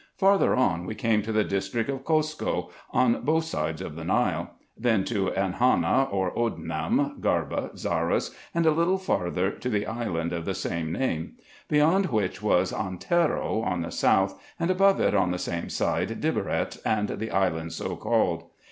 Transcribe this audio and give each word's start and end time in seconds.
Farther 0.17 0.55
on 0.55 0.87
we 0.87 0.95
came 0.95 1.21
to 1.21 1.31
the 1.31 1.43
district 1.43 1.87
of 1.87 2.03
Kosko, 2.03 2.71
on 2.89 3.21
both 3.21 3.43
sides 3.43 3.83
of 3.83 3.95
the 3.95 4.03
Nile; 4.03 4.55
then 4.75 5.03
to 5.03 5.27
Enhana, 5.29 6.11
or 6.11 6.31
Oddenham, 6.35 7.19
Garba, 7.21 7.71
Zarras, 7.77 8.31
and, 8.55 8.65
a 8.65 8.71
little 8.71 8.97
farther, 8.97 9.51
to 9.51 9.69
the 9.69 9.85
island 9.85 10.33
of 10.33 10.45
the 10.45 10.55
same 10.55 10.91
name; 10.91 11.33
beyond 11.69 12.07
which 12.07 12.41
was 12.41 12.73
Antero 12.73 13.61
on 13.61 13.83
the 13.83 13.91
south, 13.91 14.41
and 14.59 14.71
above 14.71 14.99
it 14.99 15.13
on 15.13 15.29
the 15.29 15.37
same 15.37 15.69
side 15.69 16.19
Diberet, 16.19 16.79
and 16.83 17.07
the 17.09 17.29
island 17.29 17.71
so 17.71 17.95
called. 17.95 18.45